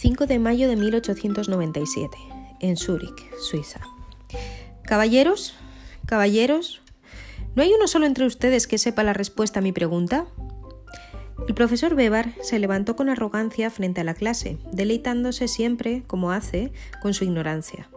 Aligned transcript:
5 0.00 0.26
de 0.26 0.38
mayo 0.38 0.68
de 0.68 0.76
1897, 0.76 2.16
en 2.60 2.76
Zúrich, 2.76 3.28
Suiza. 3.40 3.80
Caballeros, 4.84 5.56
caballeros, 6.06 6.80
¿no 7.56 7.64
hay 7.64 7.72
uno 7.72 7.88
solo 7.88 8.06
entre 8.06 8.24
ustedes 8.24 8.68
que 8.68 8.78
sepa 8.78 9.02
la 9.02 9.12
respuesta 9.12 9.58
a 9.58 9.62
mi 9.62 9.72
pregunta? 9.72 10.28
El 11.48 11.54
profesor 11.54 11.94
Weber 11.94 12.32
se 12.42 12.60
levantó 12.60 12.94
con 12.94 13.08
arrogancia 13.08 13.70
frente 13.70 14.02
a 14.02 14.04
la 14.04 14.14
clase, 14.14 14.58
deleitándose 14.70 15.48
siempre, 15.48 16.04
como 16.06 16.30
hace, 16.30 16.70
con 17.02 17.12
su 17.12 17.24
ignorancia. 17.24 17.90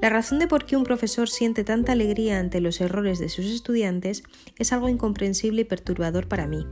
La 0.00 0.10
razón 0.10 0.38
de 0.38 0.46
por 0.46 0.66
qué 0.66 0.76
un 0.76 0.84
profesor 0.84 1.28
siente 1.28 1.64
tanta 1.64 1.90
alegría 1.90 2.38
ante 2.38 2.60
los 2.60 2.80
errores 2.80 3.18
de 3.18 3.28
sus 3.28 3.46
estudiantes 3.46 4.22
es 4.56 4.72
algo 4.72 4.88
incomprensible 4.88 5.62
y 5.62 5.64
perturbador 5.64 6.28
para 6.28 6.46
mí. 6.46 6.64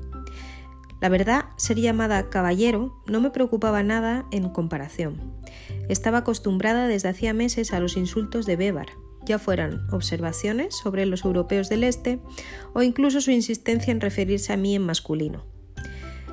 La 1.03 1.09
verdad, 1.09 1.47
ser 1.57 1.81
llamada 1.81 2.31
caballero 2.31 3.03
no 3.09 3.21
me 3.21 3.31
preocupaba 3.31 3.83
nada 3.83 4.25
en 4.31 4.49
comparación. 4.49 5.35
Estaba 5.89 6.19
acostumbrada 6.19 6.87
desde 6.87 7.09
hacía 7.09 7.35
meses 7.35 7.73
a 7.73 7.81
los 7.81 7.97
insultos 7.97 8.47
de 8.47 8.55
Weber, 8.55 8.87
ya 9.25 9.41
fueran 9.41 9.85
observaciones 9.91 10.77
sobre 10.77 11.05
los 11.05 11.25
europeos 11.25 11.69
del 11.69 11.83
Este 11.83 12.21
o 12.73 12.83
incluso 12.83 13.21
su 13.21 13.33
insistencia 13.33 13.91
en 13.91 14.01
referirse 14.01 14.53
a 14.53 14.57
mí 14.57 14.77
en 14.77 14.87
masculino. 14.87 15.45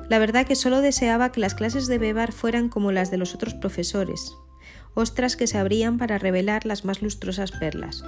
La 0.08 0.20
verdad 0.20 0.46
que 0.46 0.54
solo 0.54 0.80
deseaba 0.80 1.32
que 1.32 1.40
las 1.40 1.56
clases 1.56 1.88
de 1.88 1.98
Weber 1.98 2.30
fueran 2.30 2.68
como 2.68 2.92
las 2.92 3.10
de 3.10 3.16
los 3.16 3.34
otros 3.34 3.54
profesores, 3.54 4.34
ostras 4.94 5.34
que 5.34 5.48
se 5.48 5.58
abrían 5.58 5.98
para 5.98 6.16
revelar 6.16 6.64
las 6.64 6.84
más 6.84 7.02
lustrosas 7.02 7.50
perlas. 7.50 8.04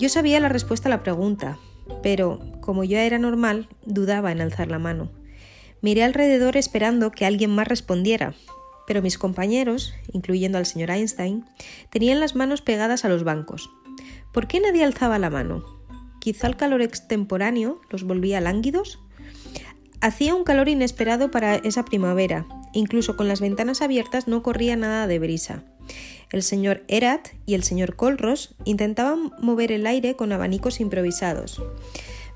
Yo 0.00 0.08
sabía 0.08 0.40
la 0.40 0.48
respuesta 0.48 0.88
a 0.88 0.90
la 0.90 1.04
pregunta, 1.04 1.58
pero, 2.02 2.40
como 2.60 2.82
yo 2.82 2.98
era 2.98 3.20
normal, 3.20 3.68
dudaba 3.86 4.32
en 4.32 4.40
alzar 4.40 4.68
la 4.68 4.80
mano. 4.80 5.10
Miré 5.84 6.02
alrededor 6.02 6.56
esperando 6.56 7.10
que 7.10 7.26
alguien 7.26 7.50
más 7.50 7.68
respondiera, 7.68 8.32
pero 8.86 9.02
mis 9.02 9.18
compañeros, 9.18 9.92
incluyendo 10.14 10.56
al 10.56 10.64
señor 10.64 10.90
Einstein, 10.90 11.44
tenían 11.90 12.20
las 12.20 12.34
manos 12.34 12.62
pegadas 12.62 13.04
a 13.04 13.10
los 13.10 13.22
bancos. 13.22 13.68
¿Por 14.32 14.46
qué 14.46 14.60
nadie 14.60 14.82
alzaba 14.82 15.18
la 15.18 15.28
mano? 15.28 15.62
¿Quizá 16.22 16.46
el 16.46 16.56
calor 16.56 16.80
extemporáneo 16.80 17.82
los 17.90 18.04
volvía 18.04 18.40
lánguidos? 18.40 18.98
Hacía 20.00 20.34
un 20.34 20.44
calor 20.44 20.70
inesperado 20.70 21.30
para 21.30 21.56
esa 21.56 21.84
primavera. 21.84 22.46
Incluso 22.72 23.14
con 23.18 23.28
las 23.28 23.42
ventanas 23.42 23.82
abiertas 23.82 24.26
no 24.26 24.42
corría 24.42 24.76
nada 24.76 25.06
de 25.06 25.18
brisa. 25.18 25.64
El 26.32 26.42
señor 26.42 26.82
Erat 26.88 27.28
y 27.44 27.52
el 27.52 27.62
señor 27.62 27.94
Colros 27.94 28.54
intentaban 28.64 29.32
mover 29.38 29.70
el 29.70 29.86
aire 29.86 30.16
con 30.16 30.32
abanicos 30.32 30.80
improvisados. 30.80 31.62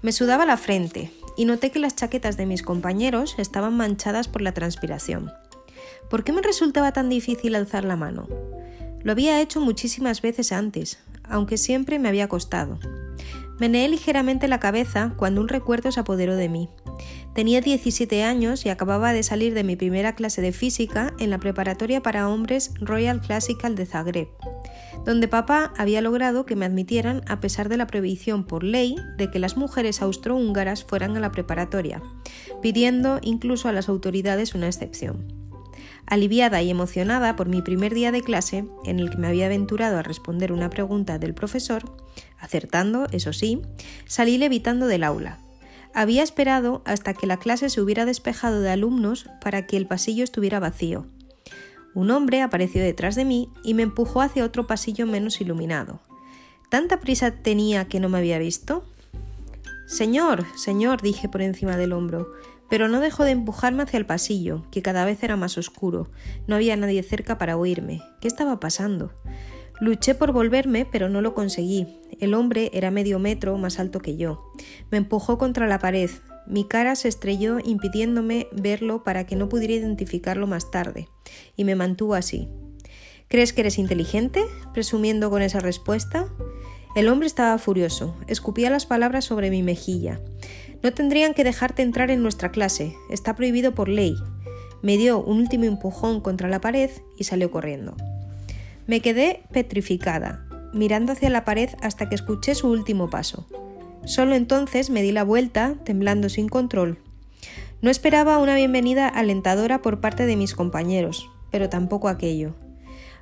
Me 0.03 0.13
sudaba 0.13 0.45
la 0.45 0.59
frente 0.59 1.11
y 1.39 1.45
noté 1.45 1.71
que 1.71 1.79
las 1.79 1.95
chaquetas 1.95 2.37
de 2.37 2.47
mis 2.47 2.65
compañeros 2.65 3.37
estaban 3.39 3.77
manchadas 3.77 4.27
por 4.27 4.43
la 4.43 4.53
transpiración. 4.53 5.31
¿Por 6.11 6.25
qué 6.25 6.33
me 6.33 6.43
resultaba 6.43 6.93
tan 6.93 7.09
difícil 7.09 7.55
alzar 7.55 7.85
la 7.85 7.95
mano? 7.95 8.27
Lo 9.05 9.13
había 9.13 9.41
hecho 9.41 9.61
muchísimas 9.61 10.21
veces 10.21 10.51
antes, 10.51 10.99
aunque 11.23 11.57
siempre 11.57 12.01
me 12.01 12.09
había 12.09 12.29
costado. 12.29 12.81
Meneé 13.59 13.89
ligeramente 13.89 14.49
la 14.49 14.61
cabeza 14.61 15.15
cuando 15.17 15.41
un 15.41 15.49
recuerdo 15.49 15.91
se 15.93 16.01
apoderó 16.01 16.37
de 16.37 16.49
mí. 16.49 16.69
Tenía 17.35 17.61
17 17.61 18.23
años 18.25 18.65
y 18.67 18.69
acababa 18.69 19.13
de 19.13 19.23
salir 19.23 19.55
de 19.55 19.65
mi 19.65 19.77
primera 19.77 20.15
clase 20.15 20.43
de 20.43 20.53
física 20.53 21.15
en 21.19 21.31
la 21.31 21.39
preparatoria 21.39 22.03
para 22.03 22.29
hombres 22.29 22.73
Royal 22.81 23.21
Classical 23.21 23.75
de 23.75 23.87
Zagreb 23.87 24.29
donde 25.05 25.29
papá 25.29 25.73
había 25.77 26.01
logrado 26.01 26.45
que 26.45 26.57
me 26.57 26.67
admitieran 26.67 27.23
a 27.27 27.41
pesar 27.41 27.69
de 27.69 27.77
la 27.77 27.87
prohibición 27.87 28.45
por 28.45 28.63
ley 28.63 28.97
de 29.17 29.31
que 29.31 29.39
las 29.39 29.57
mujeres 29.57 30.03
austrohúngaras 30.03 30.85
fueran 30.85 31.17
a 31.17 31.21
la 31.21 31.33
preparatoria, 31.33 32.03
pidiendo 32.61 33.19
incluso 33.23 33.69
a 33.69 33.73
las 33.73 33.89
autoridades 33.89 34.55
una 34.55 34.67
excepción. 34.67 35.33
Aliviada 36.07 36.63
y 36.63 36.71
emocionada 36.71 37.37
por 37.37 37.49
mi 37.49 37.63
primer 37.63 37.95
día 37.95 38.13
de 38.13 38.23
clase, 38.23 38.67
en 38.85 38.99
el 38.99 39.11
que 39.11 39.19
me 39.19 39.29
había 39.29 39.47
aventurado 39.47 39.99
a 39.99 40.03
responder 40.03 40.53
una 40.53 40.71
pregunta 40.71 41.19
del 41.19 41.35
profesor, 41.35 41.97
acertando, 42.41 43.07
eso 43.13 43.33
sí, 43.33 43.63
salí 44.07 44.39
levitando 44.39 44.87
del 44.87 45.05
aula. 45.05 45.39
Había 45.95 46.23
esperado 46.23 46.83
hasta 46.85 47.15
que 47.15 47.27
la 47.27 47.39
clase 47.39 47.71
se 47.71 47.81
hubiera 47.81 48.05
despejado 48.05 48.61
de 48.61 48.71
alumnos 48.71 49.29
para 49.41 49.67
que 49.67 49.77
el 49.77 49.87
pasillo 49.87 50.25
estuviera 50.25 50.61
vacío 50.61 51.07
un 51.99 52.13
hombre 52.13 52.43
apareció 52.43 52.81
detrás 52.81 53.17
de 53.17 53.25
mí 53.25 53.51
y 53.65 53.75
me 53.75 53.83
empujó 53.83 54.21
hacia 54.21 54.45
otro 54.45 54.69
pasillo 54.69 55.05
menos 55.05 55.41
iluminado. 55.41 56.01
¿Tanta 56.69 57.01
prisa 57.01 57.33
tenía 57.33 57.89
que 57.89 57.99
no 57.99 58.09
me 58.09 58.19
había 58.19 58.39
visto? 58.39 58.85
Señor, 59.87 60.45
señor, 60.57 61.03
dije 61.03 61.29
por 61.29 61.43
encima 61.43 61.77
del 61.77 61.93
hombro, 61.93 62.29
pero 62.71 62.87
no 62.87 63.01
dejó 63.01 63.25
de 63.25 63.33
empujarme 63.33 63.83
hacia 63.83 63.99
el 63.99 64.07
pasillo, 64.07 64.65
que 64.71 64.81
cada 64.81 65.05
vez 65.05 65.25
era 65.25 65.35
más 65.35 65.59
oscuro. 65.59 66.09
No 66.47 66.55
había 66.55 66.77
nadie 66.77 67.03
cerca 67.03 67.37
para 67.37 67.57
oírme. 67.57 68.01
¿Qué 68.21 68.29
estaba 68.29 68.61
pasando? 68.61 69.13
Luché 69.81 70.15
por 70.15 70.33
volverme, 70.33 70.87
pero 70.91 71.09
no 71.09 71.21
lo 71.21 71.35
conseguí. 71.35 71.87
El 72.21 72.35
hombre 72.35 72.71
era 72.75 72.91
medio 72.91 73.19
metro 73.19 73.57
más 73.59 73.79
alto 73.79 74.01
que 74.01 74.17
yo. 74.17 74.53
Me 74.91 74.99
empujó 74.99 75.39
contra 75.39 75.69
la 75.69 75.79
pared. 75.79 76.11
Mi 76.47 76.65
cara 76.65 76.97
se 76.97 77.09
estrelló 77.09 77.59
impidiéndome 77.63 78.49
verlo 78.53 79.05
para 79.05 79.25
que 79.25 79.37
no 79.37 79.49
pudiera 79.49 79.75
identificarlo 79.75 80.47
más 80.47 80.71
tarde, 80.71 81.09
y 81.57 81.65
me 81.65 81.77
mantuvo 81.77 82.15
así. 82.15 82.49
¿Crees 83.29 83.53
que 83.53 83.61
eres 83.61 83.79
inteligente? 83.79 84.43
presumiendo 84.73 85.31
con 85.31 85.43
esa 85.43 85.61
respuesta. 85.61 86.27
El 86.97 87.09
hombre 87.09 87.27
estaba 87.27 87.59
furioso, 87.59 88.17
escupía 88.27 88.71
las 88.71 88.87
palabras 88.87 89.27
sobre 89.27 89.51
mi 89.51 89.63
mejilla. 89.63 90.21
No 90.83 90.93
tendrían 90.93 91.35
que 91.35 91.45
dejarte 91.45 91.83
entrar 91.83 92.11
en 92.11 92.23
nuestra 92.23 92.51
clase, 92.51 92.95
está 93.11 93.37
prohibido 93.37 93.75
por 93.75 93.89
ley. 93.89 94.17
Me 94.83 94.97
dio 94.97 95.23
un 95.23 95.39
último 95.39 95.65
empujón 95.65 96.21
contra 96.21 96.49
la 96.49 96.61
pared 96.61 96.91
y 97.17 97.25
salió 97.25 97.51
corriendo. 97.51 97.95
Me 98.89 99.03
quedé 99.03 99.43
petrificada, 99.53 100.47
mirando 100.73 101.13
hacia 101.13 101.29
la 101.29 101.45
pared 101.45 101.69
hasta 101.83 102.09
que 102.09 102.15
escuché 102.15 102.55
su 102.55 102.71
último 102.71 103.11
paso. 103.11 103.47
Solo 104.07 104.35
entonces 104.35 104.89
me 104.89 105.03
di 105.03 105.13
la 105.13 105.25
vuelta, 105.25 105.75
temblando 105.85 106.31
sin 106.31 106.49
control. 106.49 106.99
No 107.83 107.91
esperaba 107.91 108.39
una 108.39 108.57
bienvenida 108.57 109.07
alentadora 109.07 109.83
por 109.83 110.01
parte 110.01 110.25
de 110.25 110.37
mis 110.37 110.55
compañeros, 110.55 111.29
pero 111.51 111.69
tampoco 111.69 112.09
aquello. 112.09 112.55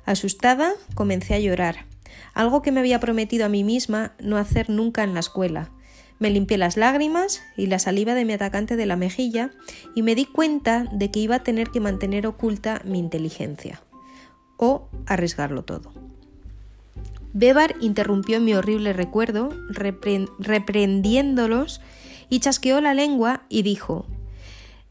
Asustada, 0.05 0.71
comencé 0.93 1.33
a 1.33 1.39
llorar, 1.39 1.85
algo 2.33 2.61
que 2.61 2.71
me 2.71 2.79
había 2.79 3.01
prometido 3.01 3.45
a 3.45 3.49
mí 3.49 3.65
misma 3.65 4.13
no 4.21 4.37
hacer 4.37 4.69
nunca 4.69 5.03
en 5.03 5.13
la 5.13 5.19
escuela. 5.19 5.69
Me 6.17 6.29
limpié 6.29 6.57
las 6.57 6.77
lágrimas 6.77 7.41
y 7.57 7.65
la 7.65 7.79
saliva 7.79 8.13
de 8.13 8.23
mi 8.23 8.31
atacante 8.31 8.77
de 8.77 8.85
la 8.85 8.95
mejilla 8.95 9.51
y 9.95 10.01
me 10.01 10.15
di 10.15 10.23
cuenta 10.23 10.85
de 10.93 11.11
que 11.11 11.19
iba 11.19 11.35
a 11.35 11.43
tener 11.43 11.71
que 11.71 11.81
mantener 11.81 12.25
oculta 12.25 12.81
mi 12.85 12.99
inteligencia 12.99 13.81
o 14.57 14.89
arriesgarlo 15.05 15.63
todo. 15.63 15.91
Bebar 17.33 17.75
interrumpió 17.81 18.39
mi 18.41 18.53
horrible 18.53 18.93
recuerdo, 18.93 19.49
reprendiéndolos, 20.39 21.81
y 22.29 22.39
chasqueó 22.39 22.81
la 22.81 22.93
lengua 22.93 23.43
y 23.49 23.61
dijo 23.61 24.05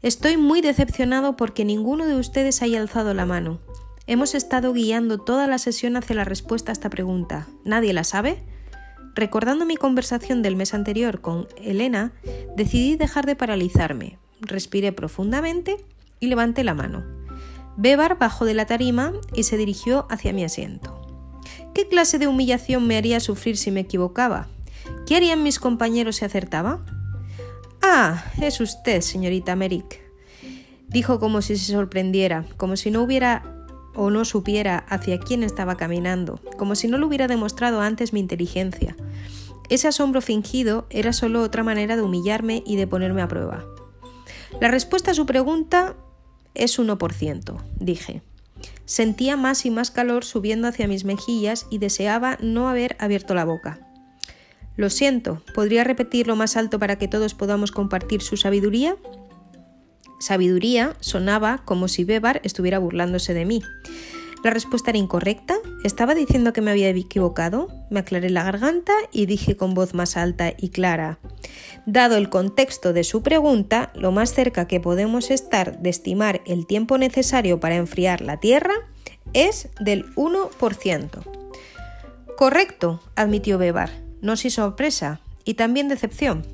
Estoy 0.01 0.37
muy 0.37 0.61
decepcionado 0.61 1.35
porque 1.35 1.65
ninguno 1.65 2.05
de 2.05 2.15
ustedes 2.15 2.61
haya 2.61 2.79
alzado 2.79 3.13
la 3.13 3.25
mano. 3.25 3.59
Hemos 4.05 4.35
estado 4.35 4.71
guiando 4.71 5.17
toda 5.17 5.47
la 5.47 5.57
sesión 5.57 5.97
hacia 5.97 6.15
la 6.15 6.23
respuesta 6.23 6.71
a 6.71 6.73
esta 6.73 6.89
pregunta. 6.89 7.47
¿Nadie 7.65 7.93
la 7.93 8.03
sabe? 8.03 8.43
Recordando 9.15 9.65
mi 9.65 9.75
conversación 9.75 10.43
del 10.43 10.55
mes 10.55 10.73
anterior 10.73 11.19
con 11.19 11.47
Elena, 11.57 12.13
decidí 12.55 12.95
dejar 12.95 13.25
de 13.25 13.35
paralizarme. 13.35 14.19
Respiré 14.39 14.91
profundamente 14.91 15.83
y 16.19 16.27
levanté 16.27 16.63
la 16.63 16.75
mano. 16.75 17.16
Bebar 17.77 18.17
bajó 18.17 18.45
de 18.45 18.55
la 18.55 18.65
tarima 18.65 19.13
y 19.33 19.43
se 19.43 19.55
dirigió 19.55 20.07
hacia 20.09 20.33
mi 20.33 20.43
asiento. 20.43 20.99
¿Qué 21.75 21.87
clase 21.87 22.17
de 22.17 22.27
humillación 22.27 22.87
me 22.87 22.97
haría 22.97 23.19
sufrir 23.19 23.55
si 23.55 23.69
me 23.69 23.81
equivocaba? 23.81 24.47
¿Qué 25.05 25.15
harían 25.15 25.43
mis 25.43 25.59
compañeros 25.59 26.17
si 26.17 26.25
acertaba? 26.25 26.83
Ah, 27.83 28.25
es 28.41 28.59
usted, 28.59 29.01
señorita 29.01 29.55
Merrick, 29.55 30.01
dijo 30.87 31.19
como 31.19 31.43
si 31.43 31.55
se 31.55 31.71
sorprendiera, 31.71 32.45
como 32.57 32.75
si 32.75 32.89
no 32.89 33.03
hubiera 33.03 33.43
o 33.93 34.09
no 34.09 34.25
supiera 34.25 34.79
hacia 34.89 35.19
quién 35.19 35.43
estaba 35.43 35.77
caminando, 35.77 36.39
como 36.57 36.75
si 36.75 36.87
no 36.87 36.97
lo 36.97 37.07
hubiera 37.07 37.27
demostrado 37.27 37.81
antes 37.81 38.11
mi 38.11 38.19
inteligencia. 38.19 38.95
Ese 39.69 39.87
asombro 39.87 40.21
fingido 40.21 40.87
era 40.89 41.13
solo 41.13 41.43
otra 41.43 41.63
manera 41.63 41.95
de 41.95 42.01
humillarme 42.01 42.63
y 42.65 42.75
de 42.75 42.87
ponerme 42.87 43.21
a 43.21 43.27
prueba. 43.27 43.65
La 44.61 44.69
respuesta 44.69 45.11
a 45.11 45.13
su 45.13 45.25
pregunta 45.25 45.95
es 46.57 46.79
1%, 46.79 47.57
dije. 47.79 48.21
Sentía 48.85 49.37
más 49.37 49.65
y 49.65 49.71
más 49.71 49.91
calor 49.91 50.23
subiendo 50.23 50.67
hacia 50.67 50.87
mis 50.87 51.03
mejillas 51.03 51.67
y 51.69 51.77
deseaba 51.77 52.37
no 52.41 52.69
haber 52.69 52.95
abierto 52.99 53.35
la 53.35 53.45
boca. 53.45 53.79
Lo 54.75 54.89
siento, 54.89 55.41
¿podría 55.55 55.83
repetirlo 55.83 56.35
más 56.35 56.55
alto 56.55 56.79
para 56.79 56.97
que 56.97 57.07
todos 57.07 57.33
podamos 57.33 57.71
compartir 57.71 58.21
su 58.21 58.37
sabiduría? 58.37 58.95
Sabiduría 60.19 60.95
sonaba 60.99 61.63
como 61.65 61.87
si 61.87 62.03
Bebar 62.03 62.41
estuviera 62.43 62.79
burlándose 62.79 63.33
de 63.33 63.45
mí. 63.45 63.61
La 64.47 64.53
respuesta 64.53 64.91
era 64.91 64.97
incorrecta. 64.97 65.57
¿Estaba 65.83 66.15
diciendo 66.15 66.53
que 66.53 66.61
me 66.61 66.71
había 66.71 66.87
equivocado? 66.87 67.67
Me 67.89 67.99
aclaré 67.99 68.29
la 68.29 68.45
garganta 68.45 68.93
y 69.11 69.25
dije 69.25 69.57
con 69.57 69.73
voz 69.73 69.93
más 69.93 70.15
alta 70.15 70.53
y 70.57 70.69
clara. 70.69 71.19
Dado 71.85 72.15
el 72.15 72.29
contexto 72.29 72.93
de 72.93 73.03
su 73.03 73.21
pregunta, 73.23 73.91
lo 73.93 74.13
más 74.13 74.33
cerca 74.33 74.65
que 74.65 74.79
podemos 74.79 75.31
estar 75.31 75.79
de 75.79 75.89
estimar 75.89 76.39
el 76.45 76.65
tiempo 76.65 76.97
necesario 76.97 77.59
para 77.59 77.75
enfriar 77.75 78.21
la 78.21 78.39
Tierra 78.39 78.73
es 79.33 79.67
del 79.81 80.05
1%. 80.15 81.09
Correcto, 82.37 83.01
admitió 83.17 83.57
Bebar. 83.57 83.89
No 84.21 84.37
sin 84.37 84.51
sorpresa 84.51 85.19
y 85.43 85.55
también 85.55 85.89
decepción. 85.89 86.47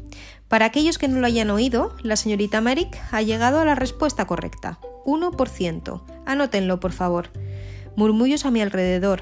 Para 0.47 0.65
aquellos 0.65 0.97
que 0.97 1.07
no 1.07 1.19
lo 1.19 1.27
hayan 1.27 1.51
oído, 1.51 1.95
la 2.01 2.15
señorita 2.15 2.59
Merrick 2.59 2.97
ha 3.11 3.21
llegado 3.21 3.59
a 3.59 3.65
la 3.65 3.75
respuesta 3.75 4.25
correcta. 4.25 4.79
1%. 5.05 6.01
Anótenlo, 6.25 6.79
por 6.79 6.91
favor. 6.91 7.29
Murmullos 7.95 8.45
a 8.45 8.51
mi 8.51 8.61
alrededor. 8.61 9.21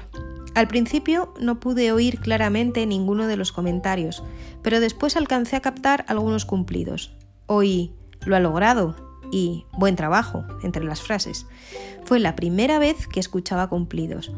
Al 0.54 0.68
principio 0.68 1.32
no 1.40 1.60
pude 1.60 1.92
oír 1.92 2.20
claramente 2.20 2.86
ninguno 2.86 3.26
de 3.26 3.36
los 3.36 3.52
comentarios, 3.52 4.22
pero 4.62 4.80
después 4.80 5.16
alcancé 5.16 5.56
a 5.56 5.60
captar 5.60 6.04
algunos 6.08 6.44
cumplidos. 6.44 7.16
Oí, 7.46 7.94
lo 8.24 8.36
ha 8.36 8.40
logrado 8.40 8.96
y 9.30 9.64
buen 9.72 9.96
trabajo 9.96 10.44
entre 10.62 10.84
las 10.84 11.02
frases. 11.02 11.46
Fue 12.04 12.20
la 12.20 12.36
primera 12.36 12.78
vez 12.78 13.06
que 13.06 13.20
escuchaba 13.20 13.68
cumplidos. 13.68 14.30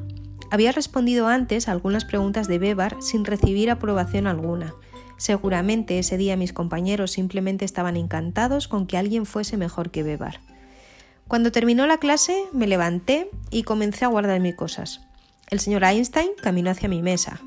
Había 0.51 0.73
respondido 0.73 1.27
antes 1.27 1.69
a 1.69 1.73
algunas 1.73 2.05
preguntas 2.05 2.47
de 2.47 2.59
Bebar 2.59 2.97
sin 3.01 3.25
recibir 3.25 3.71
aprobación 3.71 4.27
alguna. 4.27 4.75
Seguramente 5.17 5.99
ese 5.99 6.17
día 6.17 6.37
mis 6.37 6.53
compañeros 6.53 7.13
simplemente 7.13 7.65
estaban 7.65 7.97
encantados 7.97 8.69
con 8.69 8.87
que 8.87 8.99
alguien 8.99 9.27
fuese 9.27 9.57
mejor 9.57 9.91
que 9.91 10.03
Bebar. 10.03 10.41
Cuando 11.29 11.53
terminó 11.53 11.87
la 11.87 11.99
clase, 11.99 12.45
me 12.53 12.67
levanté 12.67 13.31
y 13.51 13.63
comencé 13.63 14.05
a 14.05 14.09
guardar 14.09 14.41
mis 14.41 14.55
cosas. 14.55 15.01
El 15.51 15.61
señor 15.61 15.85
Einstein 15.85 16.31
caminó 16.41 16.71
hacia 16.71 16.89
mi 16.89 17.03
mesa. 17.03 17.41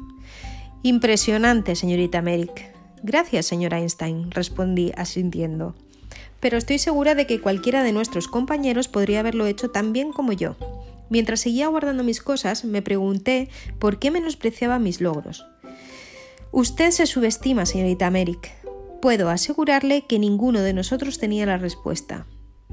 Impresionante, 0.84 1.76
señorita 1.76 2.22
Merrick. 2.22 2.72
Gracias, 3.04 3.46
señor 3.46 3.74
Einstein, 3.74 4.32
respondí 4.32 4.92
asintiendo. 4.96 5.76
Pero 6.40 6.58
estoy 6.58 6.80
segura 6.80 7.16
de 7.16 7.28
que 7.28 7.42
cualquiera 7.42 7.84
de 7.84 7.94
nuestros 7.94 8.28
compañeros 8.28 8.88
podría 8.88 9.20
haberlo 9.20 9.46
hecho 9.46 9.70
tan 9.70 9.94
bien 9.94 10.12
como 10.12 10.34
yo. 10.34 10.56
Mientras 11.10 11.42
seguía 11.42 11.68
guardando 11.68 12.04
mis 12.04 12.22
cosas, 12.22 12.66
me 12.66 12.82
pregunté 12.82 13.50
por 13.80 14.00
qué 14.00 14.12
menospreciaba 14.12 14.80
mis 14.80 15.02
logros. 15.02 15.46
Usted 16.52 16.92
se 16.92 17.06
subestima, 17.06 17.66
señorita 17.66 18.10
Merrick. 18.10 18.52
Puedo 19.02 19.30
asegurarle 19.30 20.06
que 20.08 20.20
ninguno 20.20 20.62
de 20.62 20.74
nosotros 20.74 21.20
tenía 21.20 21.46
la 21.46 21.58
respuesta. 21.58 22.26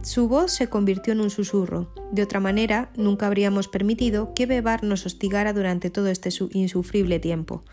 Su 0.05 0.29
voz 0.29 0.53
se 0.53 0.69
convirtió 0.69 1.15
en 1.15 1.23
un 1.23 1.31
susurro. 1.31 1.91
De 2.13 2.23
otra 2.23 2.39
manera, 2.39 2.91
nunca 2.95 3.27
habríamos 3.27 3.69
permitido 3.69 4.35
que 4.35 4.45
Bebar 4.45 4.85
nos 4.85 5.07
hostigara 5.07 5.55
durante 5.55 5.89
todo 5.89 6.09
este 6.09 6.29
insufrible 6.53 7.19
tiempo. 7.19 7.65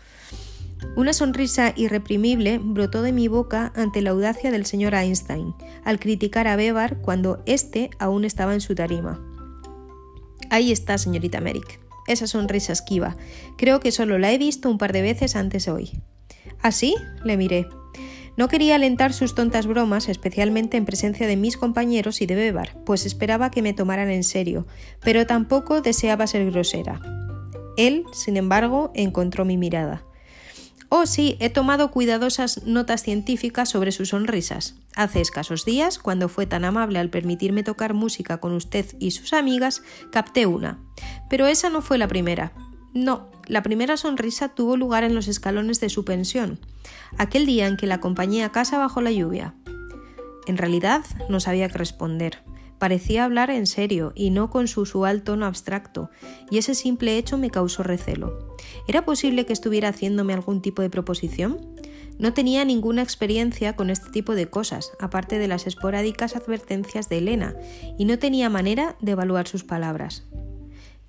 Una 0.96 1.12
sonrisa 1.12 1.74
irreprimible 1.76 2.58
brotó 2.58 3.02
de 3.02 3.12
mi 3.12 3.28
boca 3.28 3.70
ante 3.76 4.00
la 4.00 4.10
audacia 4.10 4.50
del 4.50 4.64
señor 4.64 4.94
Einstein, 4.94 5.54
al 5.84 6.00
criticar 6.00 6.48
a 6.48 6.56
Bebar 6.56 7.02
cuando 7.02 7.42
éste 7.44 7.90
aún 7.98 8.24
estaba 8.24 8.54
en 8.54 8.62
su 8.62 8.74
tarima. 8.74 9.20
Ahí 10.48 10.72
está, 10.72 10.96
señorita 10.96 11.42
Merrick. 11.42 11.80
Esa 12.06 12.26
sonrisa 12.26 12.72
esquiva. 12.72 13.16
Creo 13.58 13.78
que 13.78 13.92
solo 13.92 14.18
la 14.18 14.32
he 14.32 14.38
visto 14.38 14.70
un 14.70 14.78
par 14.78 14.94
de 14.94 15.02
veces 15.02 15.36
antes 15.36 15.68
hoy. 15.68 16.00
¿Así? 16.62 16.94
¿Ah, 16.98 17.20
le 17.24 17.36
miré. 17.36 17.68
No 18.36 18.48
quería 18.48 18.76
alentar 18.76 19.12
sus 19.12 19.34
tontas 19.34 19.66
bromas, 19.66 20.08
especialmente 20.08 20.76
en 20.76 20.86
presencia 20.86 21.26
de 21.26 21.36
mis 21.36 21.56
compañeros 21.56 22.22
y 22.22 22.26
de 22.26 22.34
Bebar, 22.34 22.82
pues 22.84 23.04
esperaba 23.04 23.50
que 23.50 23.62
me 23.62 23.74
tomaran 23.74 24.10
en 24.10 24.24
serio, 24.24 24.66
pero 25.00 25.26
tampoco 25.26 25.82
deseaba 25.82 26.26
ser 26.26 26.50
grosera. 26.50 27.00
Él, 27.76 28.04
sin 28.12 28.36
embargo, 28.36 28.90
encontró 28.94 29.44
mi 29.44 29.56
mirada. 29.56 30.04
Oh, 30.88 31.06
sí, 31.06 31.36
he 31.40 31.48
tomado 31.48 31.90
cuidadosas 31.90 32.64
notas 32.64 33.02
científicas 33.02 33.70
sobre 33.70 33.92
sus 33.92 34.10
sonrisas. 34.10 34.74
Hace 34.94 35.22
escasos 35.22 35.64
días, 35.64 35.98
cuando 35.98 36.28
fue 36.28 36.44
tan 36.44 36.66
amable 36.66 36.98
al 36.98 37.08
permitirme 37.08 37.62
tocar 37.62 37.94
música 37.94 38.40
con 38.40 38.52
usted 38.52 38.84
y 38.98 39.12
sus 39.12 39.32
amigas, 39.32 39.82
capté 40.10 40.44
una. 40.44 40.78
Pero 41.30 41.46
esa 41.46 41.70
no 41.70 41.80
fue 41.80 41.96
la 41.96 42.08
primera. 42.08 42.52
No, 42.92 43.30
la 43.46 43.62
primera 43.62 43.96
sonrisa 43.96 44.50
tuvo 44.50 44.76
lugar 44.76 45.02
en 45.02 45.14
los 45.14 45.28
escalones 45.28 45.80
de 45.80 45.88
su 45.88 46.04
pensión, 46.04 46.60
aquel 47.18 47.46
día 47.46 47.66
en 47.66 47.76
que 47.76 47.86
la 47.86 47.96
acompañé 47.96 48.44
a 48.44 48.52
casa 48.52 48.78
bajo 48.78 49.00
la 49.00 49.12
lluvia. 49.12 49.54
En 50.46 50.56
realidad 50.56 51.04
no 51.28 51.40
sabía 51.40 51.68
qué 51.68 51.78
responder. 51.78 52.38
Parecía 52.78 53.24
hablar 53.24 53.50
en 53.50 53.68
serio 53.68 54.12
y 54.16 54.30
no 54.30 54.50
con 54.50 54.66
su 54.66 54.80
usual 54.80 55.22
tono 55.22 55.46
abstracto, 55.46 56.10
y 56.50 56.58
ese 56.58 56.74
simple 56.74 57.16
hecho 57.16 57.38
me 57.38 57.48
causó 57.48 57.84
recelo. 57.84 58.56
¿Era 58.88 59.04
posible 59.04 59.46
que 59.46 59.52
estuviera 59.52 59.90
haciéndome 59.90 60.32
algún 60.32 60.62
tipo 60.62 60.82
de 60.82 60.90
proposición? 60.90 61.60
No 62.18 62.34
tenía 62.34 62.64
ninguna 62.64 63.02
experiencia 63.02 63.76
con 63.76 63.88
este 63.88 64.10
tipo 64.10 64.34
de 64.34 64.50
cosas, 64.50 64.92
aparte 64.98 65.38
de 65.38 65.46
las 65.46 65.68
esporádicas 65.68 66.34
advertencias 66.34 67.08
de 67.08 67.18
Elena, 67.18 67.54
y 67.98 68.04
no 68.04 68.18
tenía 68.18 68.50
manera 68.50 68.96
de 69.00 69.12
evaluar 69.12 69.46
sus 69.46 69.62
palabras. 69.62 70.24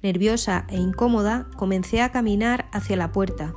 Nerviosa 0.04 0.68
e 0.70 0.78
incómoda, 0.78 1.48
comencé 1.58 2.02
a 2.02 2.12
caminar 2.12 2.70
hacia 2.72 2.98
la 2.98 3.12
puerta. 3.12 3.56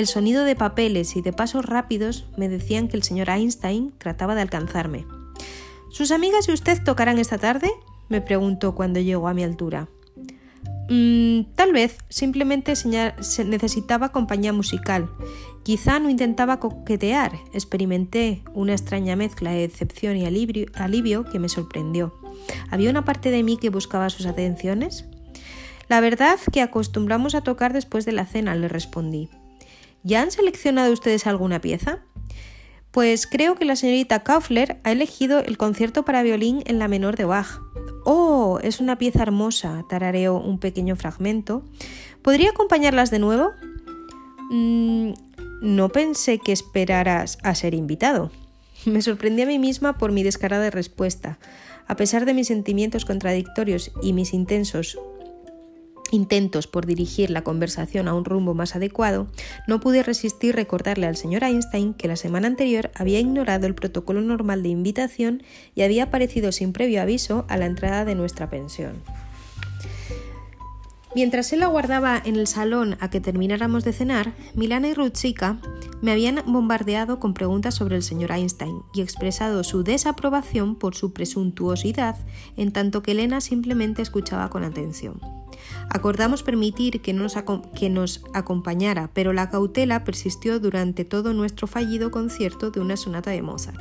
El 0.00 0.06
sonido 0.06 0.44
de 0.44 0.56
papeles 0.56 1.14
y 1.16 1.20
de 1.20 1.34
pasos 1.34 1.66
rápidos 1.66 2.24
me 2.38 2.48
decían 2.48 2.88
que 2.88 2.96
el 2.96 3.02
señor 3.02 3.28
Einstein 3.28 3.92
trataba 3.98 4.34
de 4.34 4.40
alcanzarme. 4.40 5.04
¿Sus 5.90 6.10
amigas 6.10 6.48
y 6.48 6.52
usted 6.52 6.82
tocarán 6.82 7.18
esta 7.18 7.36
tarde? 7.36 7.70
me 8.08 8.22
preguntó 8.22 8.74
cuando 8.74 8.98
llegó 8.98 9.28
a 9.28 9.34
mi 9.34 9.44
altura. 9.44 9.90
Mm, 10.88 11.52
tal 11.54 11.74
vez 11.74 11.98
simplemente 12.08 12.72
necesitaba 13.44 14.10
compañía 14.10 14.54
musical. 14.54 15.10
Quizá 15.64 15.98
no 15.98 16.08
intentaba 16.08 16.60
coquetear. 16.60 17.32
Experimenté 17.52 18.42
una 18.54 18.72
extraña 18.72 19.16
mezcla 19.16 19.50
de 19.50 19.68
decepción 19.68 20.16
y 20.16 20.24
alivio 20.24 21.24
que 21.24 21.38
me 21.38 21.50
sorprendió. 21.50 22.14
¿Había 22.70 22.88
una 22.88 23.04
parte 23.04 23.30
de 23.30 23.42
mí 23.42 23.58
que 23.58 23.68
buscaba 23.68 24.08
sus 24.08 24.24
atenciones? 24.24 25.04
La 25.88 26.00
verdad 26.00 26.38
que 26.50 26.62
acostumbramos 26.62 27.34
a 27.34 27.42
tocar 27.42 27.74
después 27.74 28.06
de 28.06 28.12
la 28.12 28.24
cena, 28.24 28.54
le 28.54 28.68
respondí. 28.68 29.28
¿Ya 30.02 30.22
han 30.22 30.30
seleccionado 30.30 30.92
ustedes 30.92 31.26
alguna 31.26 31.60
pieza? 31.60 32.00
Pues 32.90 33.26
creo 33.26 33.54
que 33.54 33.64
la 33.64 33.76
señorita 33.76 34.24
Kaufler 34.24 34.80
ha 34.82 34.92
elegido 34.92 35.38
el 35.38 35.56
concierto 35.56 36.04
para 36.04 36.22
violín 36.22 36.62
en 36.66 36.78
la 36.78 36.88
menor 36.88 37.16
de 37.16 37.24
Bach. 37.24 37.60
Oh, 38.04 38.58
es 38.62 38.80
una 38.80 38.98
pieza 38.98 39.22
hermosa, 39.22 39.84
tarareó 39.88 40.36
un 40.36 40.58
pequeño 40.58 40.96
fragmento. 40.96 41.64
¿Podría 42.22 42.50
acompañarlas 42.50 43.10
de 43.10 43.20
nuevo? 43.20 43.52
Mm, 44.50 45.12
no 45.60 45.88
pensé 45.90 46.38
que 46.38 46.52
esperaras 46.52 47.38
a 47.44 47.54
ser 47.54 47.74
invitado. 47.74 48.32
Me 48.86 49.02
sorprendí 49.02 49.42
a 49.42 49.46
mí 49.46 49.58
misma 49.58 49.98
por 49.98 50.10
mi 50.10 50.22
descarada 50.22 50.70
respuesta. 50.70 51.38
A 51.86 51.96
pesar 51.96 52.24
de 52.24 52.34
mis 52.34 52.48
sentimientos 52.48 53.04
contradictorios 53.04 53.92
y 54.02 54.12
mis 54.12 54.32
intensos 54.32 54.98
intentos 56.10 56.66
por 56.66 56.86
dirigir 56.86 57.30
la 57.30 57.42
conversación 57.42 58.08
a 58.08 58.14
un 58.14 58.24
rumbo 58.24 58.54
más 58.54 58.76
adecuado, 58.76 59.28
no 59.66 59.80
pude 59.80 60.02
resistir 60.02 60.54
recordarle 60.54 61.06
al 61.06 61.16
señor 61.16 61.44
Einstein 61.44 61.94
que 61.94 62.08
la 62.08 62.16
semana 62.16 62.46
anterior 62.46 62.90
había 62.94 63.20
ignorado 63.20 63.66
el 63.66 63.74
protocolo 63.74 64.20
normal 64.20 64.62
de 64.62 64.70
invitación 64.70 65.42
y 65.74 65.82
había 65.82 66.04
aparecido 66.04 66.52
sin 66.52 66.72
previo 66.72 67.02
aviso 67.02 67.44
a 67.48 67.56
la 67.56 67.66
entrada 67.66 68.04
de 68.04 68.14
nuestra 68.14 68.50
pensión. 68.50 69.02
Mientras 71.12 71.52
él 71.52 71.64
aguardaba 71.64 72.22
en 72.24 72.36
el 72.36 72.46
salón 72.46 72.96
a 73.00 73.10
que 73.10 73.20
termináramos 73.20 73.82
de 73.82 73.92
cenar, 73.92 74.32
Milana 74.54 74.88
y 74.88 74.94
Rutsika 74.94 75.58
me 76.00 76.12
habían 76.12 76.40
bombardeado 76.46 77.18
con 77.18 77.34
preguntas 77.34 77.74
sobre 77.74 77.96
el 77.96 78.04
señor 78.04 78.30
Einstein 78.30 78.82
y 78.94 79.00
expresado 79.00 79.64
su 79.64 79.82
desaprobación 79.82 80.76
por 80.76 80.94
su 80.94 81.12
presuntuosidad, 81.12 82.16
en 82.56 82.72
tanto 82.72 83.02
que 83.02 83.10
Elena 83.10 83.40
simplemente 83.40 84.02
escuchaba 84.02 84.50
con 84.50 84.62
atención. 84.62 85.39
Acordamos 85.90 86.42
permitir 86.42 87.00
que 87.00 87.12
nos, 87.12 87.36
acompañara, 87.36 89.10
pero 89.12 89.32
la 89.32 89.50
cautela 89.50 90.04
persistió 90.04 90.60
durante 90.60 91.04
todo 91.04 91.32
nuestro 91.32 91.66
fallido 91.66 92.10
concierto 92.10 92.70
de 92.70 92.80
una 92.80 92.96
sonata 92.96 93.30
de 93.30 93.42
Mozart. 93.42 93.80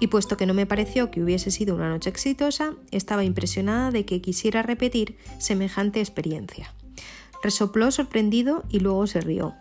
Y 0.00 0.08
puesto 0.08 0.36
que 0.36 0.46
no 0.46 0.54
me 0.54 0.66
pareció 0.66 1.10
que 1.10 1.22
hubiese 1.22 1.50
sido 1.50 1.74
una 1.74 1.88
noche 1.88 2.10
exitosa, 2.10 2.74
estaba 2.90 3.24
impresionada 3.24 3.90
de 3.90 4.04
que 4.04 4.20
quisiera 4.20 4.62
repetir 4.62 5.16
semejante 5.38 6.00
experiencia. 6.00 6.72
Resopló 7.42 7.90
sorprendido 7.90 8.64
y 8.70 8.80
luego 8.80 9.06
se 9.06 9.20
rió. 9.20 9.54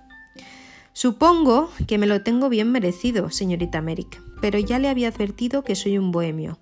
Supongo 0.94 1.72
que 1.88 1.98
me 1.98 2.06
lo 2.06 2.22
tengo 2.22 2.50
bien 2.50 2.72
merecido, 2.72 3.32
señorita 3.32 3.82
Merrick, 3.82 4.22
pero 4.42 4.60
ya 4.60 4.78
le 4.78 4.90
había 4.90 5.08
advertido 5.08 5.64
que 5.64 5.76
soy 5.76 5.98
un 5.98 6.12
bohemio. 6.12 6.60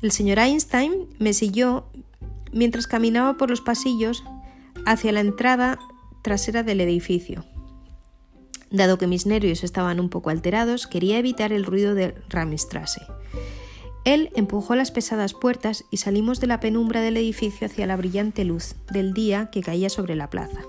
El 0.00 0.12
señor 0.12 0.38
Einstein 0.38 1.06
me 1.18 1.32
siguió 1.32 1.86
mientras 2.54 2.86
caminaba 2.86 3.36
por 3.36 3.50
los 3.50 3.60
pasillos 3.60 4.24
hacia 4.86 5.12
la 5.12 5.20
entrada 5.20 5.78
trasera 6.22 6.62
del 6.62 6.80
edificio. 6.80 7.44
Dado 8.70 8.98
que 8.98 9.06
mis 9.06 9.26
nervios 9.26 9.62
estaban 9.62 10.00
un 10.00 10.08
poco 10.08 10.30
alterados, 10.30 10.86
quería 10.86 11.18
evitar 11.18 11.52
el 11.52 11.64
ruido 11.64 11.94
de 11.94 12.14
Ramistrasse. 12.28 13.02
Él 14.04 14.30
empujó 14.34 14.74
las 14.74 14.90
pesadas 14.90 15.32
puertas 15.32 15.84
y 15.90 15.98
salimos 15.98 16.40
de 16.40 16.46
la 16.46 16.60
penumbra 16.60 17.00
del 17.00 17.16
edificio 17.16 17.66
hacia 17.66 17.86
la 17.86 17.96
brillante 17.96 18.44
luz 18.44 18.74
del 18.92 19.14
día 19.14 19.50
que 19.50 19.62
caía 19.62 19.88
sobre 19.90 20.14
la 20.14 20.28
plaza. 20.28 20.60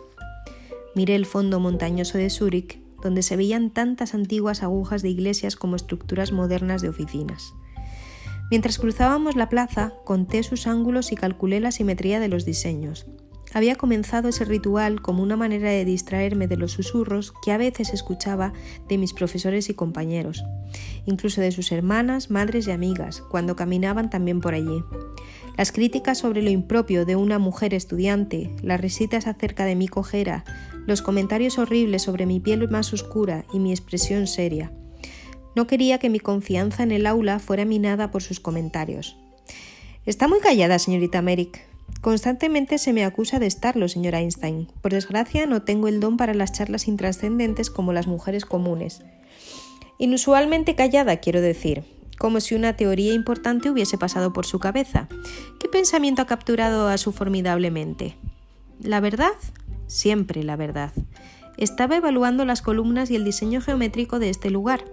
Miré 0.93 1.15
el 1.15 1.25
fondo 1.25 1.59
montañoso 1.59 2.17
de 2.17 2.29
Zúrich, 2.29 2.79
donde 3.01 3.23
se 3.23 3.35
veían 3.35 3.71
tantas 3.71 4.13
antiguas 4.13 4.63
agujas 4.63 5.01
de 5.01 5.09
iglesias 5.09 5.55
como 5.55 5.75
estructuras 5.75 6.31
modernas 6.31 6.81
de 6.81 6.89
oficinas. 6.89 7.53
Mientras 8.51 8.77
cruzábamos 8.77 9.35
la 9.35 9.49
plaza, 9.49 9.93
conté 10.03 10.43
sus 10.43 10.67
ángulos 10.67 11.11
y 11.11 11.15
calculé 11.15 11.59
la 11.59 11.71
simetría 11.71 12.19
de 12.19 12.27
los 12.27 12.45
diseños. 12.45 13.07
Había 13.53 13.75
comenzado 13.75 14.27
ese 14.27 14.43
ritual 14.43 15.01
como 15.01 15.23
una 15.23 15.37
manera 15.37 15.69
de 15.69 15.85
distraerme 15.85 16.47
de 16.47 16.57
los 16.57 16.73
susurros 16.73 17.33
que 17.43 17.53
a 17.53 17.57
veces 17.57 17.93
escuchaba 17.93 18.51
de 18.89 18.97
mis 18.97 19.13
profesores 19.13 19.69
y 19.69 19.73
compañeros, 19.73 20.43
incluso 21.05 21.39
de 21.39 21.53
sus 21.53 21.71
hermanas, 21.71 22.29
madres 22.29 22.67
y 22.67 22.71
amigas, 22.71 23.21
cuando 23.21 23.55
caminaban 23.55 24.09
también 24.09 24.41
por 24.41 24.53
allí. 24.53 24.83
Las 25.57 25.71
críticas 25.71 26.17
sobre 26.17 26.41
lo 26.41 26.49
impropio 26.49 27.05
de 27.05 27.15
una 27.15 27.39
mujer 27.39 27.73
estudiante, 27.73 28.53
las 28.61 28.81
risitas 28.81 29.25
acerca 29.25 29.63
de 29.63 29.75
mi 29.75 29.87
cojera, 29.87 30.43
los 30.85 31.01
comentarios 31.01 31.57
horribles 31.57 32.01
sobre 32.01 32.25
mi 32.25 32.41
piel 32.41 32.69
más 32.69 32.91
oscura 32.91 33.45
y 33.53 33.59
mi 33.59 33.71
expresión 33.71 34.27
seria. 34.27 34.71
No 35.55 35.67
quería 35.67 36.00
que 36.00 36.09
mi 36.09 36.19
confianza 36.19 36.83
en 36.83 36.91
el 36.91 37.05
aula 37.05 37.39
fuera 37.39 37.65
minada 37.65 38.12
por 38.12 38.21
sus 38.21 38.39
comentarios. 38.39 39.17
Está 40.05 40.27
muy 40.27 40.39
callada, 40.39 40.77
señorita 40.77 41.21
Merrick, 41.21 41.65
Constantemente 42.05 42.77
se 42.77 42.93
me 42.93 43.03
acusa 43.03 43.39
de 43.39 43.47
estarlo, 43.47 43.88
señor 43.88 44.13
Einstein. 44.13 44.67
Por 44.81 44.91
desgracia, 44.91 45.47
no 45.47 45.63
tengo 45.63 45.88
el 45.88 46.00
don 46.00 46.17
para 46.17 46.35
las 46.35 46.51
charlas 46.51 46.88
intrascendentes 46.88 47.71
como 47.71 47.93
las 47.93 48.05
mujeres 48.05 48.45
comunes. 48.45 49.01
Inusualmente 49.97 50.75
callada, 50.75 51.17
quiero 51.17 51.41
decir, 51.41 51.83
como 52.19 52.41
si 52.41 52.53
una 52.53 52.75
teoría 52.75 53.13
importante 53.13 53.71
hubiese 53.71 53.97
pasado 53.97 54.33
por 54.33 54.45
su 54.45 54.59
cabeza. 54.59 55.07
¿Qué 55.59 55.67
pensamiento 55.67 56.21
ha 56.21 56.27
capturado 56.27 56.89
a 56.89 56.97
su 57.00 57.12
formidable 57.12 57.71
mente? 57.71 58.15
¿La 58.79 59.00
verdad? 59.00 59.33
Siempre 59.88 60.43
la 60.43 60.57
verdad. 60.57 60.91
Estaba 61.57 61.97
evaluando 61.97 62.45
las 62.45 62.62
columnas 62.62 63.09
y 63.12 63.15
el 63.15 63.24
diseño 63.24 63.62
geométrico 63.62 64.19
de 64.19 64.29
este 64.29 64.50
lugar. 64.50 64.85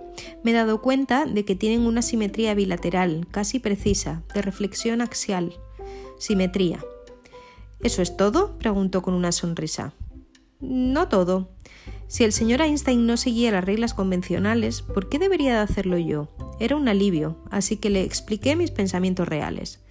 Me 0.42 0.52
he 0.52 0.54
dado 0.54 0.80
cuenta 0.80 1.24
de 1.26 1.44
que 1.44 1.56
tienen 1.56 1.82
una 1.82 2.02
simetría 2.02 2.54
bilateral, 2.54 3.26
casi 3.30 3.58
precisa, 3.58 4.22
de 4.34 4.42
reflexión 4.42 5.00
axial. 5.00 5.54
Simetría. 6.18 6.84
¿Eso 7.80 8.02
es 8.02 8.16
todo? 8.16 8.58
preguntó 8.58 9.02
con 9.02 9.14
una 9.14 9.32
sonrisa. 9.32 9.92
No 10.60 11.08
todo. 11.08 11.50
Si 12.06 12.24
el 12.24 12.32
señor 12.32 12.60
Einstein 12.60 13.06
no 13.06 13.16
seguía 13.16 13.50
las 13.50 13.64
reglas 13.64 13.94
convencionales, 13.94 14.82
¿por 14.82 15.08
qué 15.08 15.18
debería 15.18 15.54
de 15.54 15.60
hacerlo 15.60 15.98
yo? 15.98 16.28
Era 16.60 16.76
un 16.76 16.86
alivio, 16.86 17.38
así 17.50 17.76
que 17.76 17.90
le 17.90 18.02
expliqué 18.02 18.54
mis 18.54 18.70
pensamientos 18.70 19.26
reales. 19.26 19.81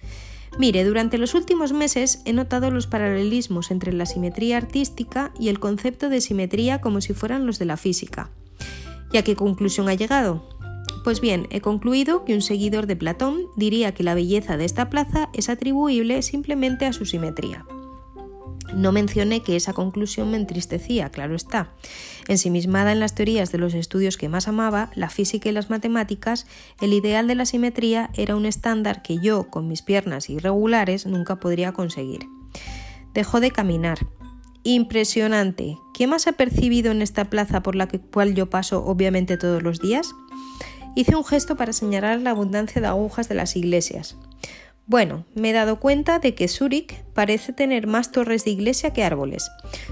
Mire, 0.58 0.84
durante 0.84 1.18
los 1.18 1.34
últimos 1.34 1.72
meses 1.72 2.22
he 2.24 2.32
notado 2.32 2.70
los 2.70 2.86
paralelismos 2.86 3.70
entre 3.70 3.92
la 3.92 4.06
simetría 4.06 4.58
artística 4.58 5.32
y 5.38 5.48
el 5.48 5.58
concepto 5.58 6.08
de 6.08 6.20
simetría 6.20 6.80
como 6.80 7.00
si 7.00 7.14
fueran 7.14 7.46
los 7.46 7.58
de 7.58 7.64
la 7.64 7.76
física. 7.76 8.30
¿Y 9.12 9.16
a 9.16 9.24
qué 9.24 9.34
conclusión 9.34 9.88
ha 9.88 9.94
llegado? 9.94 10.46
Pues 11.04 11.20
bien, 11.20 11.48
he 11.50 11.60
concluido 11.60 12.24
que 12.24 12.34
un 12.34 12.42
seguidor 12.42 12.86
de 12.86 12.96
Platón 12.96 13.46
diría 13.56 13.92
que 13.92 14.04
la 14.04 14.14
belleza 14.14 14.56
de 14.56 14.64
esta 14.64 14.88
plaza 14.88 15.30
es 15.32 15.48
atribuible 15.48 16.22
simplemente 16.22 16.86
a 16.86 16.92
su 16.92 17.06
simetría. 17.06 17.64
No 18.74 18.92
mencioné 18.92 19.42
que 19.42 19.56
esa 19.56 19.72
conclusión 19.72 20.30
me 20.30 20.36
entristecía, 20.36 21.10
claro 21.10 21.34
está. 21.34 21.72
Ensimismada 22.28 22.92
en 22.92 23.00
las 23.00 23.14
teorías 23.14 23.52
de 23.52 23.58
los 23.58 23.74
estudios 23.74 24.16
que 24.16 24.28
más 24.28 24.48
amaba, 24.48 24.90
la 24.94 25.10
física 25.10 25.48
y 25.48 25.52
las 25.52 25.70
matemáticas, 25.70 26.46
el 26.80 26.92
ideal 26.92 27.26
de 27.26 27.34
la 27.34 27.46
simetría 27.46 28.10
era 28.14 28.36
un 28.36 28.46
estándar 28.46 29.02
que 29.02 29.18
yo, 29.18 29.48
con 29.50 29.68
mis 29.68 29.82
piernas 29.82 30.30
irregulares, 30.30 31.06
nunca 31.06 31.36
podría 31.36 31.72
conseguir. 31.72 32.26
Dejó 33.14 33.40
de 33.40 33.50
caminar. 33.50 33.98
Impresionante. 34.64 35.76
¿Qué 35.92 36.06
más 36.06 36.26
ha 36.26 36.32
percibido 36.32 36.92
en 36.92 37.02
esta 37.02 37.24
plaza 37.26 37.62
por 37.62 37.74
la 37.74 37.88
cual 37.88 38.34
yo 38.34 38.48
paso 38.48 38.84
obviamente 38.84 39.36
todos 39.36 39.62
los 39.62 39.80
días? 39.80 40.14
Hice 40.94 41.16
un 41.16 41.24
gesto 41.24 41.56
para 41.56 41.72
señalar 41.72 42.20
la 42.20 42.30
abundancia 42.30 42.80
de 42.80 42.86
agujas 42.86 43.28
de 43.28 43.34
las 43.34 43.56
iglesias. 43.56 44.16
Bueno, 44.86 45.24
me 45.34 45.50
he 45.50 45.52
dado 45.52 45.78
cuenta 45.78 46.18
de 46.18 46.34
que 46.34 46.48
Zúrich 46.48 47.04
parece 47.14 47.52
tener 47.52 47.86
más 47.86 48.10
torres 48.10 48.44
de 48.44 48.50
iglesia 48.50 48.92
que 48.92 49.04
árboles. 49.04 49.48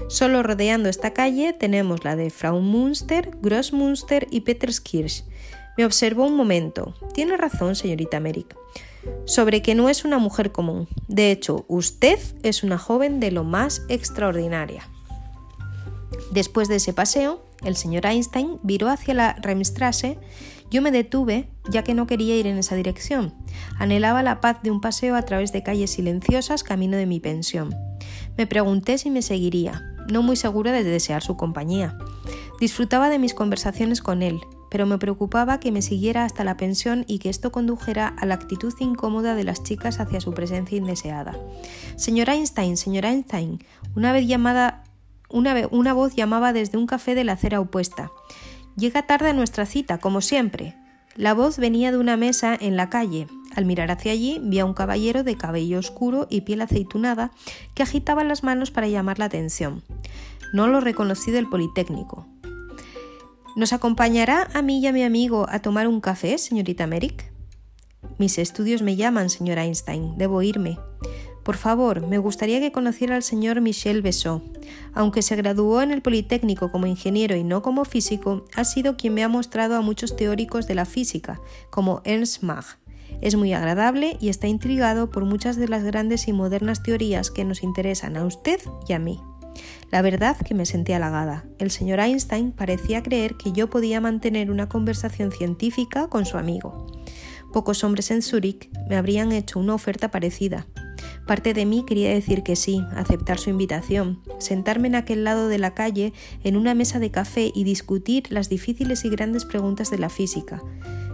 Solo 0.09 0.43
rodeando 0.43 0.89
esta 0.89 1.13
calle 1.13 1.53
tenemos 1.53 2.03
la 2.03 2.15
de 2.15 2.29
Fraumünster, 2.29 3.31
Grossmünster 3.41 4.27
y 4.31 4.41
Peterskirch. 4.41 5.23
Me 5.77 5.85
observó 5.85 6.25
un 6.25 6.35
momento. 6.35 6.93
Tiene 7.13 7.37
razón, 7.37 7.75
señorita 7.75 8.19
Merrick. 8.19 8.55
Sobre 9.25 9.61
que 9.61 9.75
no 9.75 9.89
es 9.89 10.03
una 10.03 10.19
mujer 10.19 10.51
común. 10.51 10.87
De 11.07 11.31
hecho, 11.31 11.65
usted 11.67 12.19
es 12.43 12.61
una 12.63 12.77
joven 12.77 13.19
de 13.19 13.31
lo 13.31 13.43
más 13.43 13.83
extraordinaria. 13.87 14.87
Después 16.31 16.67
de 16.67 16.75
ese 16.75 16.93
paseo, 16.93 17.43
el 17.63 17.75
señor 17.75 18.05
Einstein 18.05 18.59
viró 18.63 18.89
hacia 18.89 19.13
la 19.13 19.33
Remstrasse 19.41 20.17
yo 20.71 20.81
me 20.81 20.91
detuve, 20.91 21.49
ya 21.69 21.83
que 21.83 21.93
no 21.93 22.07
quería 22.07 22.37
ir 22.37 22.47
en 22.47 22.57
esa 22.57 22.75
dirección. 22.75 23.35
Anhelaba 23.77 24.23
la 24.23 24.39
paz 24.39 24.63
de 24.63 24.71
un 24.71 24.79
paseo 24.79 25.15
a 25.15 25.21
través 25.23 25.51
de 25.51 25.63
calles 25.63 25.91
silenciosas 25.91 26.63
camino 26.63 26.95
de 26.95 27.05
mi 27.05 27.19
pensión. 27.19 27.75
Me 28.37 28.47
pregunté 28.47 28.97
si 28.97 29.09
me 29.09 29.21
seguiría, 29.21 29.83
no 30.09 30.23
muy 30.23 30.37
segura 30.37 30.71
de 30.71 30.85
desear 30.85 31.23
su 31.23 31.35
compañía. 31.35 31.97
Disfrutaba 32.57 33.09
de 33.09 33.19
mis 33.19 33.33
conversaciones 33.33 34.01
con 34.01 34.21
él, 34.21 34.39
pero 34.69 34.85
me 34.85 34.97
preocupaba 34.97 35.59
que 35.59 35.73
me 35.73 35.81
siguiera 35.81 36.23
hasta 36.23 36.45
la 36.45 36.55
pensión 36.55 37.03
y 37.05 37.19
que 37.19 37.29
esto 37.29 37.51
condujera 37.51 38.07
a 38.07 38.25
la 38.25 38.35
actitud 38.35 38.73
incómoda 38.79 39.35
de 39.35 39.43
las 39.43 39.63
chicas 39.63 39.99
hacia 39.99 40.21
su 40.21 40.33
presencia 40.33 40.77
indeseada. 40.77 41.37
Señor 41.97 42.29
Einstein, 42.29 42.77
señor 42.77 43.03
Einstein, 43.03 43.61
una 43.93 44.13
vez 44.13 44.25
llamada 44.25 44.80
una, 45.31 45.93
voz 45.93 46.15
llamaba 46.15 46.53
desde 46.53 46.77
un 46.77 46.85
café 46.85 47.15
de 47.15 47.23
la 47.23 47.33
acera 47.33 47.59
opuesta. 47.59 48.11
Llega 48.75 49.03
tarde 49.03 49.29
a 49.29 49.33
nuestra 49.33 49.65
cita, 49.65 49.97
como 49.97 50.21
siempre. 50.21 50.75
La 51.15 51.33
voz 51.33 51.57
venía 51.57 51.91
de 51.91 51.97
una 51.97 52.17
mesa 52.17 52.57
en 52.59 52.77
la 52.77 52.89
calle. 52.89 53.27
Al 53.55 53.65
mirar 53.65 53.91
hacia 53.91 54.13
allí 54.13 54.39
vi 54.43 54.59
a 54.59 54.65
un 54.65 54.73
caballero 54.73 55.23
de 55.23 55.35
cabello 55.35 55.79
oscuro 55.79 56.27
y 56.29 56.41
piel 56.41 56.61
aceitunada 56.61 57.31
que 57.73 57.83
agitaba 57.83 58.23
las 58.23 58.43
manos 58.43 58.71
para 58.71 58.87
llamar 58.87 59.19
la 59.19 59.25
atención. 59.25 59.83
No 60.53 60.67
lo 60.67 60.79
reconocí 60.79 61.31
del 61.31 61.49
Politécnico. 61.49 62.27
¿Nos 63.57 63.73
acompañará 63.73 64.47
a 64.53 64.61
mí 64.61 64.79
y 64.79 64.87
a 64.87 64.93
mi 64.93 65.03
amigo 65.03 65.45
a 65.49 65.59
tomar 65.59 65.87
un 65.87 65.99
café, 65.99 66.37
señorita 66.37 66.87
Merrick? 66.87 67.31
Mis 68.17 68.37
estudios 68.37 68.81
me 68.81 68.95
llaman, 68.95 69.29
señor 69.29 69.57
Einstein. 69.57 70.17
Debo 70.17 70.41
irme. 70.41 70.77
Por 71.43 71.57
favor, 71.57 72.05
me 72.05 72.19
gustaría 72.19 72.59
que 72.59 72.71
conociera 72.71 73.15
al 73.15 73.23
señor 73.23 73.61
Michel 73.61 74.01
Bessot. 74.01 74.43
Aunque 74.93 75.21
se 75.21 75.35
graduó 75.35 75.81
en 75.81 75.91
el 75.91 76.01
Politécnico 76.01 76.71
como 76.71 76.85
ingeniero 76.85 77.35
y 77.35 77.43
no 77.43 77.61
como 77.61 77.83
físico, 77.83 78.45
ha 78.55 78.63
sido 78.63 78.95
quien 78.95 79.15
me 79.15 79.23
ha 79.23 79.27
mostrado 79.27 79.75
a 79.75 79.81
muchos 79.81 80.15
teóricos 80.15 80.67
de 80.67 80.75
la 80.75 80.85
física, 80.85 81.41
como 81.71 82.01
Ernst 82.05 82.43
Mach. 82.43 82.77
Es 83.21 83.35
muy 83.35 83.53
agradable 83.53 84.17
y 84.19 84.29
está 84.29 84.47
intrigado 84.47 85.09
por 85.09 85.25
muchas 85.25 85.55
de 85.55 85.67
las 85.67 85.83
grandes 85.83 86.27
y 86.27 86.33
modernas 86.33 86.83
teorías 86.83 87.31
que 87.31 87.43
nos 87.43 87.63
interesan 87.63 88.17
a 88.17 88.25
usted 88.25 88.59
y 88.87 88.93
a 88.93 88.99
mí. 88.99 89.19
La 89.91 90.01
verdad 90.01 90.37
que 90.37 90.53
me 90.53 90.65
sentí 90.65 90.93
halagada. 90.93 91.43
El 91.59 91.71
señor 91.71 91.99
Einstein 91.99 92.51
parecía 92.51 93.03
creer 93.03 93.35
que 93.35 93.51
yo 93.51 93.69
podía 93.69 93.99
mantener 93.99 94.49
una 94.49 94.69
conversación 94.69 95.31
científica 95.31 96.07
con 96.07 96.25
su 96.25 96.37
amigo. 96.37 96.87
Pocos 97.51 97.83
hombres 97.83 98.11
en 98.11 98.21
Zúrich 98.21 98.69
me 98.87 98.95
habrían 98.95 99.33
hecho 99.33 99.59
una 99.59 99.73
oferta 99.73 100.09
parecida, 100.09 100.65
Parte 101.27 101.53
de 101.53 101.65
mí 101.65 101.85
quería 101.85 102.09
decir 102.09 102.43
que 102.43 102.55
sí, 102.55 102.83
aceptar 102.95 103.39
su 103.39 103.49
invitación, 103.49 104.21
sentarme 104.39 104.87
en 104.87 104.95
aquel 104.95 105.23
lado 105.23 105.47
de 105.47 105.59
la 105.59 105.73
calle 105.73 106.13
en 106.43 106.57
una 106.57 106.73
mesa 106.73 106.99
de 106.99 107.11
café 107.11 107.51
y 107.53 107.63
discutir 107.63 108.31
las 108.31 108.49
difíciles 108.49 109.05
y 109.05 109.09
grandes 109.09 109.45
preguntas 109.45 109.91
de 109.91 109.99
la 109.99 110.09
física. 110.09 110.61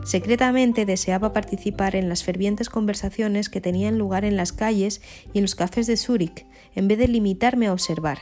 Secretamente 0.06 0.86
deseaba 0.86 1.34
participar 1.34 1.96
en 1.96 2.08
las 2.08 2.24
fervientes 2.24 2.70
conversaciones 2.70 3.50
que 3.50 3.60
tenían 3.60 3.98
lugar 3.98 4.24
en 4.24 4.38
las 4.38 4.54
calles 4.54 5.02
y 5.34 5.40
en 5.40 5.44
los 5.44 5.56
cafés 5.56 5.86
de 5.86 5.98
Zúrich, 5.98 6.46
en 6.76 6.88
vez 6.88 6.98
de 6.98 7.10
limitarme 7.10 7.68
a 7.68 7.74
observar. 7.74 8.20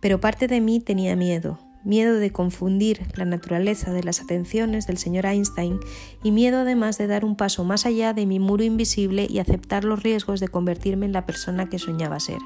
Pero 0.00 0.20
parte 0.20 0.48
de 0.48 0.60
mí 0.60 0.80
tenía 0.80 1.14
miedo, 1.14 1.60
miedo 1.86 2.18
de 2.18 2.32
confundir 2.32 3.06
la 3.14 3.24
naturaleza 3.24 3.92
de 3.92 4.02
las 4.02 4.20
atenciones 4.20 4.86
del 4.86 4.98
señor 4.98 5.24
Einstein 5.24 5.78
y 6.22 6.32
miedo 6.32 6.58
además 6.58 6.98
de 6.98 7.06
dar 7.06 7.24
un 7.24 7.36
paso 7.36 7.64
más 7.64 7.86
allá 7.86 8.12
de 8.12 8.26
mi 8.26 8.40
muro 8.40 8.64
invisible 8.64 9.26
y 9.30 9.38
aceptar 9.38 9.84
los 9.84 10.02
riesgos 10.02 10.40
de 10.40 10.48
convertirme 10.48 11.06
en 11.06 11.12
la 11.12 11.24
persona 11.24 11.68
que 11.68 11.78
soñaba 11.78 12.20
ser. 12.20 12.40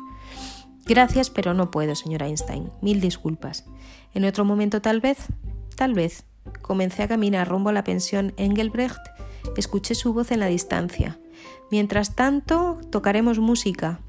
Gracias, 0.87 1.31
pero 1.31 1.55
no 1.55 1.71
puedo, 1.71 1.95
señor 1.95 2.23
Einstein. 2.23 2.71
Mil 2.81 3.01
disculpas. 3.01 3.65
En 4.15 4.25
otro 4.25 4.45
momento 4.45 4.83
tal 4.83 5.01
vez, 5.01 5.19
tal 5.77 5.95
vez. 5.95 6.25
Comencé 6.63 7.03
a 7.03 7.09
caminar 7.09 7.49
rumbo 7.49 7.71
a 7.71 7.73
la 7.73 7.85
pensión 7.85 8.35
Engelbrecht. 8.37 9.01
Escuché 9.57 9.95
su 9.95 10.13
voz 10.13 10.31
en 10.33 10.41
la 10.41 10.47
distancia. 10.47 11.19
Mientras 11.71 12.17
tanto, 12.17 12.79
tocaremos 12.91 13.39
música, 13.39 14.01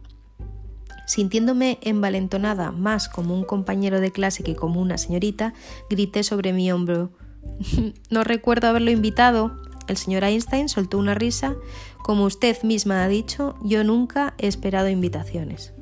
Sintiéndome 1.12 1.78
envalentonada 1.82 2.72
más 2.72 3.10
como 3.10 3.36
un 3.36 3.44
compañero 3.44 4.00
de 4.00 4.14
clase 4.14 4.44
que 4.44 4.56
como 4.56 4.80
una 4.80 4.98
señorita, 4.98 5.54
grité 5.90 6.24
sobre 6.24 6.54
mi 6.54 6.72
hombro. 6.72 7.12
no 8.10 8.24
recuerdo 8.24 8.70
haberlo 8.70 8.92
invitado. 8.92 9.60
El 9.90 9.98
señor 9.98 10.24
Einstein 10.24 10.70
soltó 10.70 10.98
una 10.98 11.14
risa. 11.14 11.58
Como 12.02 12.24
usted 12.24 12.64
misma 12.64 13.04
ha 13.04 13.10
dicho, 13.10 13.56
yo 13.62 13.84
nunca 13.84 14.36
he 14.38 14.48
esperado 14.48 14.88
invitaciones. 14.88 15.74